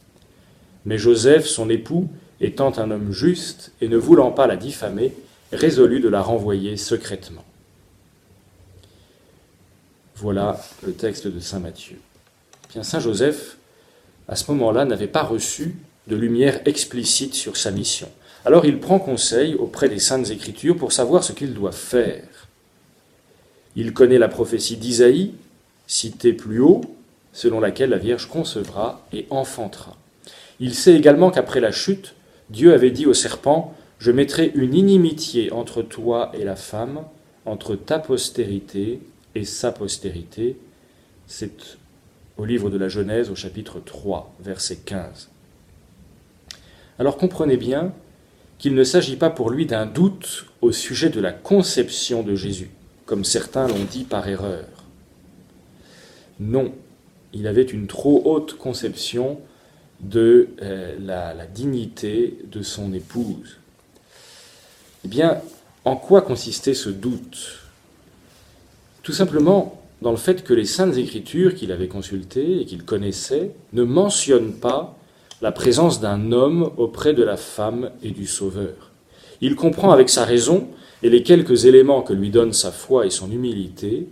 Mais 0.85 0.99
Joseph, 0.99 1.47
son 1.47 1.67
époux, 1.71 2.09
étant 2.41 2.77
un 2.77 2.91
homme 2.91 3.11
juste 3.11 3.71
et 3.81 3.87
ne 3.87 3.97
voulant 3.97 4.29
pas 4.29 4.45
la 4.45 4.55
diffamer, 4.55 5.15
résolut 5.55 5.99
de 5.99 6.09
la 6.09 6.21
renvoyer 6.21 6.77
secrètement. 6.77 7.43
Voilà 10.15 10.59
le 10.85 10.93
texte 10.93 11.27
de 11.27 11.39
Saint 11.39 11.59
Matthieu. 11.59 11.97
Bien, 12.71 12.83
Saint 12.83 12.99
Joseph, 12.99 13.57
à 14.27 14.35
ce 14.35 14.49
moment-là, 14.51 14.85
n'avait 14.85 15.07
pas 15.07 15.23
reçu 15.23 15.75
de 16.07 16.15
lumière 16.15 16.61
explicite 16.65 17.33
sur 17.33 17.57
sa 17.57 17.71
mission. 17.71 18.09
Alors 18.45 18.65
il 18.65 18.79
prend 18.79 18.99
conseil 18.99 19.55
auprès 19.55 19.89
des 19.89 19.99
saintes 19.99 20.29
écritures 20.29 20.77
pour 20.77 20.93
savoir 20.93 21.23
ce 21.23 21.31
qu'il 21.31 21.53
doit 21.53 21.71
faire. 21.71 22.47
Il 23.75 23.93
connaît 23.93 24.19
la 24.19 24.27
prophétie 24.27 24.77
d'Isaïe, 24.77 25.33
citée 25.87 26.33
plus 26.33 26.59
haut, 26.59 26.81
selon 27.33 27.59
laquelle 27.59 27.89
la 27.89 27.97
Vierge 27.97 28.27
concevra 28.27 29.05
et 29.11 29.25
enfantera. 29.29 29.97
Il 30.59 30.73
sait 30.73 30.93
également 30.93 31.31
qu'après 31.31 31.59
la 31.59 31.71
chute, 31.71 32.13
Dieu 32.49 32.73
avait 32.73 32.91
dit 32.91 33.05
au 33.05 33.13
serpent, 33.13 33.75
Je 33.99 34.11
mettrai 34.11 34.51
une 34.55 34.75
inimitié 34.75 35.51
entre 35.51 35.81
toi 35.81 36.31
et 36.33 36.43
la 36.43 36.55
femme, 36.55 37.03
entre 37.45 37.75
ta 37.75 37.99
postérité 37.99 38.99
et 39.35 39.45
sa 39.45 39.71
postérité. 39.71 40.57
C'est 41.27 41.77
au 42.37 42.45
livre 42.45 42.69
de 42.69 42.77
la 42.77 42.89
Genèse 42.89 43.29
au 43.29 43.35
chapitre 43.35 43.79
3, 43.79 44.33
verset 44.41 44.77
15. 44.77 45.29
Alors 46.99 47.17
comprenez 47.17 47.57
bien 47.57 47.93
qu'il 48.57 48.75
ne 48.75 48.83
s'agit 48.83 49.17
pas 49.17 49.29
pour 49.29 49.49
lui 49.49 49.65
d'un 49.65 49.85
doute 49.85 50.45
au 50.61 50.71
sujet 50.71 51.09
de 51.09 51.19
la 51.19 51.31
conception 51.31 52.23
de 52.23 52.35
Jésus, 52.35 52.69
comme 53.05 53.23
certains 53.23 53.67
l'ont 53.67 53.85
dit 53.89 54.03
par 54.03 54.27
erreur. 54.27 54.65
Non, 56.39 56.73
il 57.33 57.47
avait 57.47 57.63
une 57.63 57.87
trop 57.87 58.21
haute 58.25 58.57
conception 58.57 59.39
de 60.01 60.49
euh, 60.61 60.95
la, 60.99 61.45
dignité 61.47 62.37
de 62.51 62.61
son 62.61 62.93
épouse. 62.93 63.57
Eh 65.05 65.07
bien, 65.07 65.39
en 65.85 65.97
quoi 65.97 66.23
consistait 66.23 66.73
ce 66.73 66.89
doute? 66.89 67.59
Tout 69.03 69.11
simplement 69.11 69.83
dans 70.01 70.09
le 70.09 70.17
fait 70.17 70.43
que 70.43 70.55
les 70.55 70.65
saintes 70.65 70.97
écritures 70.97 71.53
qu'il 71.53 71.71
avait 71.71 71.87
consultées 71.87 72.61
et 72.61 72.65
qu'il 72.65 72.83
connaissait 72.85 73.51
ne 73.73 73.83
mentionnent 73.83 74.55
pas 74.55 74.97
la 75.43 75.51
présence 75.51 76.01
d'un 76.01 76.31
homme 76.31 76.71
auprès 76.77 77.13
de 77.13 77.21
la 77.21 77.37
femme 77.37 77.91
et 78.01 78.09
du 78.09 78.25
Sauveur. 78.25 78.89
Il 79.41 79.55
comprend 79.55 79.91
avec 79.91 80.09
sa 80.09 80.25
raison 80.25 80.69
et 81.03 81.11
les 81.11 81.21
quelques 81.21 81.65
éléments 81.65 82.01
que 82.01 82.13
lui 82.13 82.31
donnent 82.31 82.51
sa 82.51 82.71
foi 82.71 83.05
et 83.05 83.11
son 83.11 83.29
humilité 83.31 84.07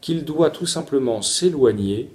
qu'il 0.00 0.24
doit 0.24 0.50
tout 0.50 0.66
simplement 0.66 1.22
s'éloigner 1.22 2.08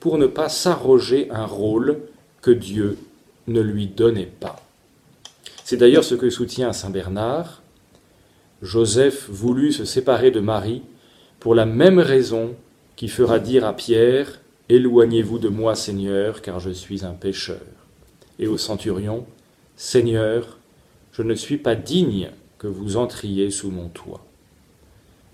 pour 0.00 0.16
ne 0.16 0.26
pas 0.26 0.48
s'arroger 0.48 1.30
un 1.30 1.44
rôle 1.44 1.98
que 2.40 2.50
Dieu 2.50 2.96
ne 3.46 3.60
lui 3.60 3.88
donnait 3.88 4.32
pas. 4.40 4.67
C'est 5.68 5.76
d'ailleurs 5.76 6.04
ce 6.04 6.14
que 6.14 6.30
soutient 6.30 6.72
Saint 6.72 6.88
Bernard. 6.88 7.62
Joseph 8.62 9.28
voulut 9.28 9.70
se 9.70 9.84
séparer 9.84 10.30
de 10.30 10.40
Marie 10.40 10.80
pour 11.40 11.54
la 11.54 11.66
même 11.66 11.98
raison 11.98 12.56
qui 12.96 13.06
fera 13.06 13.38
dire 13.38 13.66
à 13.66 13.76
Pierre 13.76 14.40
Éloignez-vous 14.70 15.38
de 15.38 15.50
moi, 15.50 15.74
Seigneur, 15.74 16.40
car 16.40 16.58
je 16.58 16.70
suis 16.70 17.04
un 17.04 17.12
pécheur. 17.12 17.60
Et 18.38 18.46
au 18.46 18.56
centurion 18.56 19.26
Seigneur, 19.76 20.56
je 21.12 21.20
ne 21.20 21.34
suis 21.34 21.58
pas 21.58 21.74
digne 21.74 22.30
que 22.56 22.66
vous 22.66 22.96
entriez 22.96 23.50
sous 23.50 23.70
mon 23.70 23.90
toit. 23.90 24.24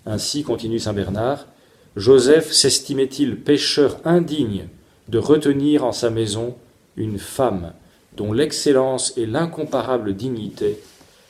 Ainsi, 0.05 0.43
continue 0.43 0.79
Saint 0.79 0.91
Bernard, 0.91 1.47
Joseph 1.95 2.51
s'estimait-il 2.51 3.37
pécheur 3.37 4.01
indigne 4.03 4.67
de 5.07 5.17
retenir 5.17 5.85
en 5.85 5.93
sa 5.93 6.09
maison 6.09 6.57
une 6.97 7.19
femme 7.19 7.71
dont 8.15 8.33
l'excellence 8.33 9.13
et 9.17 9.25
l'incomparable 9.25 10.15
dignité 10.15 10.79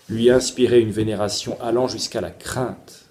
lui 0.09 0.29
inspirait 0.29 0.81
une 0.81 0.91
vénération 0.91 1.57
allant 1.61 1.87
jusqu'à 1.87 2.21
la 2.21 2.29
crainte. 2.29 3.05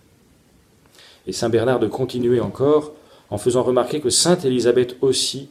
Et 1.27 1.33
Saint 1.33 1.49
Bernard 1.49 1.81
de 1.81 1.87
continuer 1.87 2.41
encore 2.41 2.93
en 3.31 3.39
faisant 3.39 3.63
remarquer 3.63 4.01
que 4.01 4.11
Sainte 4.11 4.45
Élisabeth 4.45 4.97
aussi 5.01 5.49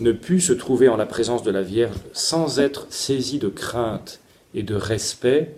ne 0.00 0.12
put 0.12 0.40
se 0.40 0.52
trouver 0.52 0.88
en 0.88 0.96
la 0.96 1.06
présence 1.06 1.42
de 1.42 1.50
la 1.50 1.62
Vierge 1.62 1.96
sans 2.12 2.60
être 2.60 2.86
saisie 2.90 3.38
de 3.38 3.48
crainte 3.48 4.20
et 4.54 4.62
de 4.62 4.74
respect. 4.74 5.56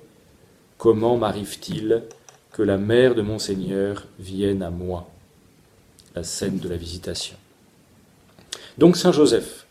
Comment 0.77 1.17
m'arrive-t-il 1.17 2.03
que 2.53 2.63
la 2.63 2.79
mère 2.79 3.15
de 3.15 3.23
mon 3.23 3.39
Seigneur 3.39 4.07
vienne 4.19 4.63
à 4.63 4.71
moi? 4.71 5.09
La 6.15 6.25
scène 6.25 6.59
de 6.59 6.69
la 6.69 6.77
visitation. 6.77 7.37
Donc 8.79 8.97
Saint 8.97 9.13
Joseph, 9.13 9.67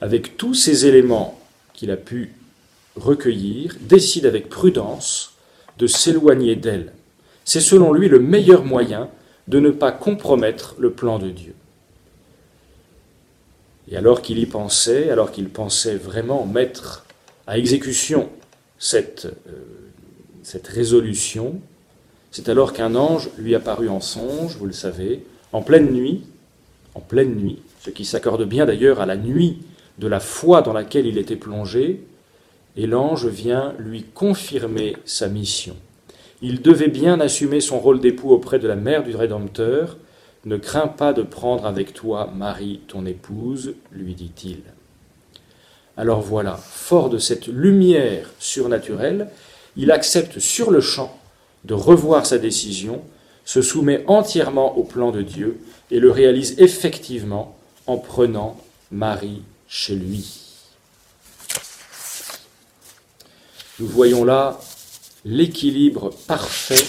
avec 0.00 0.36
tous 0.36 0.54
ces 0.54 0.86
éléments 0.86 1.38
qu'il 1.76 1.90
a 1.90 1.96
pu 1.96 2.32
recueillir, 2.96 3.76
décide 3.80 4.26
avec 4.26 4.48
prudence 4.48 5.34
de 5.78 5.86
s'éloigner 5.86 6.56
d'elle. 6.56 6.92
C'est 7.44 7.60
selon 7.60 7.92
lui 7.92 8.08
le 8.08 8.18
meilleur 8.18 8.64
moyen 8.64 9.08
de 9.46 9.60
ne 9.60 9.70
pas 9.70 9.92
compromettre 9.92 10.74
le 10.78 10.90
plan 10.90 11.18
de 11.18 11.30
Dieu. 11.30 11.54
Et 13.88 13.96
alors 13.96 14.22
qu'il 14.22 14.38
y 14.38 14.46
pensait, 14.46 15.10
alors 15.10 15.30
qu'il 15.30 15.48
pensait 15.48 15.94
vraiment 15.94 16.44
mettre 16.44 17.04
à 17.46 17.58
exécution 17.58 18.28
cette, 18.78 19.26
euh, 19.26 19.52
cette 20.42 20.66
résolution, 20.66 21.60
c'est 22.32 22.48
alors 22.48 22.72
qu'un 22.72 22.96
ange 22.96 23.30
lui 23.38 23.54
apparut 23.54 23.88
en 23.88 24.00
songe, 24.00 24.56
vous 24.56 24.66
le 24.66 24.72
savez, 24.72 25.24
en 25.52 25.62
pleine 25.62 25.92
nuit, 25.92 26.24
en 26.94 27.00
pleine 27.00 27.36
nuit, 27.36 27.60
ce 27.80 27.90
qui 27.90 28.04
s'accorde 28.04 28.44
bien 28.44 28.66
d'ailleurs 28.66 29.00
à 29.00 29.06
la 29.06 29.16
nuit 29.16 29.58
de 29.98 30.08
la 30.08 30.20
foi 30.20 30.62
dans 30.62 30.72
laquelle 30.72 31.06
il 31.06 31.18
était 31.18 31.36
plongé, 31.36 32.04
et 32.76 32.86
l'ange 32.86 33.26
vient 33.26 33.74
lui 33.78 34.02
confirmer 34.02 34.96
sa 35.04 35.28
mission. 35.28 35.76
Il 36.42 36.60
devait 36.60 36.88
bien 36.88 37.20
assumer 37.20 37.60
son 37.60 37.78
rôle 37.78 38.00
d'époux 38.00 38.30
auprès 38.30 38.58
de 38.58 38.68
la 38.68 38.76
mère 38.76 39.02
du 39.02 39.16
Rédempteur. 39.16 39.96
Ne 40.44 40.58
crains 40.58 40.88
pas 40.88 41.12
de 41.12 41.22
prendre 41.22 41.64
avec 41.64 41.94
toi 41.94 42.30
Marie, 42.36 42.80
ton 42.88 43.06
épouse, 43.06 43.74
lui 43.90 44.14
dit-il. 44.14 44.60
Alors 45.96 46.20
voilà, 46.20 46.56
fort 46.56 47.08
de 47.08 47.16
cette 47.16 47.46
lumière 47.46 48.30
surnaturelle, 48.38 49.28
il 49.76 49.90
accepte 49.90 50.38
sur 50.38 50.70
le 50.70 50.82
champ 50.82 51.18
de 51.64 51.72
revoir 51.72 52.26
sa 52.26 52.38
décision, 52.38 53.02
se 53.46 53.62
soumet 53.62 54.04
entièrement 54.06 54.76
au 54.76 54.82
plan 54.82 55.10
de 55.10 55.22
Dieu 55.22 55.58
et 55.90 56.00
le 56.00 56.10
réalise 56.10 56.56
effectivement 56.58 57.56
en 57.86 57.96
prenant 57.96 58.58
Marie 58.90 59.42
chez 59.68 59.94
lui. 59.94 60.42
Nous 63.78 63.86
voyons 63.86 64.24
là 64.24 64.58
l'équilibre 65.24 66.10
parfait 66.26 66.86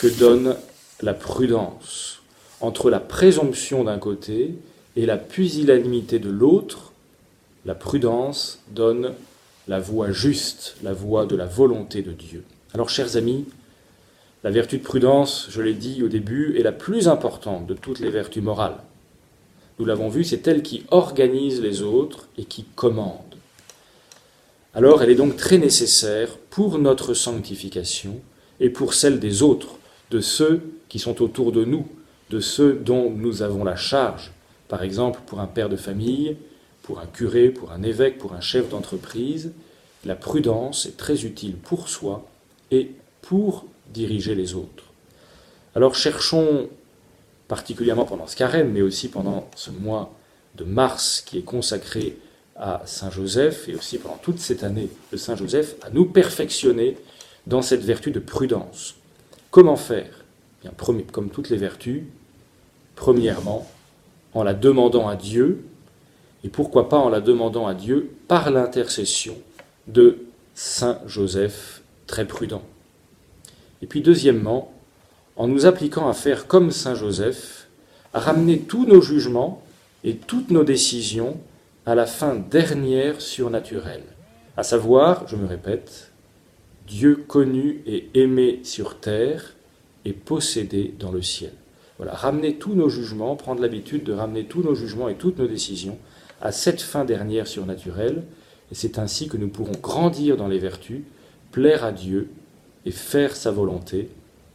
que 0.00 0.06
donne 0.06 0.56
la 1.00 1.14
prudence 1.14 2.20
entre 2.60 2.90
la 2.90 3.00
présomption 3.00 3.84
d'un 3.84 3.98
côté 3.98 4.54
et 4.94 5.06
la 5.06 5.16
pusillanimité 5.16 6.18
de 6.18 6.30
l'autre. 6.30 6.92
La 7.64 7.74
prudence 7.74 8.60
donne 8.70 9.14
la 9.68 9.80
voie 9.80 10.12
juste, 10.12 10.76
la 10.82 10.92
voie 10.92 11.26
de 11.26 11.36
la 11.36 11.46
volonté 11.46 12.02
de 12.02 12.12
Dieu. 12.12 12.44
Alors, 12.74 12.88
chers 12.88 13.16
amis, 13.16 13.46
la 14.44 14.50
vertu 14.50 14.78
de 14.78 14.82
prudence, 14.82 15.46
je 15.50 15.62
l'ai 15.62 15.74
dit 15.74 16.02
au 16.02 16.08
début, 16.08 16.58
est 16.58 16.62
la 16.62 16.72
plus 16.72 17.08
importante 17.08 17.66
de 17.66 17.74
toutes 17.74 18.00
les 18.00 18.10
vertus 18.10 18.42
morales. 18.42 18.78
Nous 19.82 19.88
l'avons 19.88 20.10
vu, 20.10 20.22
c'est 20.22 20.46
elle 20.46 20.62
qui 20.62 20.84
organise 20.92 21.60
les 21.60 21.82
autres 21.82 22.28
et 22.38 22.44
qui 22.44 22.62
commande. 22.76 23.34
Alors 24.74 25.02
elle 25.02 25.10
est 25.10 25.16
donc 25.16 25.36
très 25.36 25.58
nécessaire 25.58 26.38
pour 26.50 26.78
notre 26.78 27.14
sanctification 27.14 28.20
et 28.60 28.70
pour 28.70 28.94
celle 28.94 29.18
des 29.18 29.42
autres, 29.42 29.74
de 30.12 30.20
ceux 30.20 30.62
qui 30.88 31.00
sont 31.00 31.20
autour 31.20 31.50
de 31.50 31.64
nous, 31.64 31.88
de 32.30 32.38
ceux 32.38 32.74
dont 32.74 33.10
nous 33.10 33.42
avons 33.42 33.64
la 33.64 33.74
charge, 33.74 34.30
par 34.68 34.84
exemple 34.84 35.18
pour 35.26 35.40
un 35.40 35.48
père 35.48 35.68
de 35.68 35.74
famille, 35.74 36.36
pour 36.84 37.00
un 37.00 37.06
curé, 37.06 37.48
pour 37.48 37.72
un 37.72 37.82
évêque, 37.82 38.18
pour 38.18 38.34
un 38.34 38.40
chef 38.40 38.68
d'entreprise, 38.68 39.50
la 40.04 40.14
prudence 40.14 40.86
est 40.86 40.96
très 40.96 41.24
utile 41.24 41.56
pour 41.56 41.88
soi 41.88 42.24
et 42.70 42.92
pour 43.20 43.66
diriger 43.92 44.36
les 44.36 44.54
autres. 44.54 44.84
Alors 45.74 45.96
cherchons, 45.96 46.68
particulièrement 47.52 48.06
pendant 48.06 48.26
ce 48.26 48.34
carême, 48.34 48.72
mais 48.72 48.80
aussi 48.80 49.08
pendant 49.08 49.46
ce 49.56 49.70
mois 49.70 50.14
de 50.54 50.64
mars 50.64 51.20
qui 51.20 51.36
est 51.36 51.42
consacré 51.42 52.16
à 52.56 52.80
Saint 52.86 53.10
Joseph 53.10 53.68
et 53.68 53.74
aussi 53.74 53.98
pendant 53.98 54.16
toute 54.16 54.38
cette 54.38 54.64
année 54.64 54.88
de 55.12 55.18
Saint 55.18 55.36
Joseph 55.36 55.74
à 55.82 55.90
nous 55.90 56.06
perfectionner 56.06 56.96
dans 57.46 57.60
cette 57.60 57.82
vertu 57.82 58.10
de 58.10 58.20
prudence. 58.20 58.94
Comment 59.50 59.76
faire? 59.76 60.24
Bien, 60.62 60.72
Comme 61.12 61.28
toutes 61.28 61.50
les 61.50 61.58
vertus, 61.58 62.04
premièrement, 62.96 63.70
en 64.32 64.44
la 64.44 64.54
demandant 64.54 65.06
à 65.06 65.14
Dieu, 65.14 65.66
et 66.44 66.48
pourquoi 66.48 66.88
pas 66.88 66.96
en 66.96 67.10
la 67.10 67.20
demandant 67.20 67.66
à 67.66 67.74
Dieu 67.74 68.14
par 68.28 68.50
l'intercession 68.50 69.36
de 69.88 70.20
Saint 70.54 71.00
Joseph 71.06 71.82
très 72.06 72.26
prudent. 72.26 72.62
Et 73.82 73.86
puis 73.86 74.00
deuxièmement, 74.00 74.72
en 75.36 75.48
nous 75.48 75.66
appliquant 75.66 76.08
à 76.08 76.12
faire 76.12 76.46
comme 76.46 76.70
Saint 76.70 76.94
Joseph, 76.94 77.68
à 78.12 78.20
ramener 78.20 78.60
tous 78.60 78.86
nos 78.86 79.00
jugements 79.00 79.62
et 80.04 80.16
toutes 80.16 80.50
nos 80.50 80.64
décisions 80.64 81.38
à 81.86 81.94
la 81.94 82.06
fin 82.06 82.34
dernière 82.34 83.20
surnaturelle, 83.20 84.04
à 84.56 84.62
savoir, 84.62 85.26
je 85.28 85.36
me 85.36 85.46
répète, 85.46 86.10
Dieu 86.86 87.16
connu 87.16 87.82
et 87.86 88.10
aimé 88.14 88.60
sur 88.64 88.98
terre 88.98 89.54
et 90.04 90.12
possédé 90.12 90.94
dans 90.98 91.10
le 91.10 91.22
ciel. 91.22 91.52
Voilà, 91.96 92.14
ramener 92.14 92.56
tous 92.56 92.74
nos 92.74 92.88
jugements, 92.88 93.36
prendre 93.36 93.62
l'habitude 93.62 94.04
de 94.04 94.12
ramener 94.12 94.44
tous 94.44 94.62
nos 94.62 94.74
jugements 94.74 95.08
et 95.08 95.14
toutes 95.14 95.38
nos 95.38 95.46
décisions 95.46 95.98
à 96.40 96.52
cette 96.52 96.82
fin 96.82 97.04
dernière 97.04 97.46
surnaturelle, 97.46 98.24
et 98.70 98.74
c'est 98.74 98.98
ainsi 98.98 99.28
que 99.28 99.36
nous 99.36 99.48
pourrons 99.48 99.78
grandir 99.80 100.36
dans 100.36 100.48
les 100.48 100.58
vertus, 100.58 101.02
plaire 101.52 101.84
à 101.84 101.92
Dieu 101.92 102.30
et 102.84 102.90
faire 102.90 103.36
sa 103.36 103.50
volonté 103.52 104.08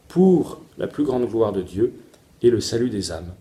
pour 0.07 0.61
la 0.77 0.87
plus 0.87 1.03
grande 1.03 1.27
gloire 1.27 1.53
de 1.53 1.61
Dieu 1.61 1.93
et 2.41 2.49
le 2.49 2.61
salut 2.61 2.89
des 2.89 3.11
âmes. 3.11 3.33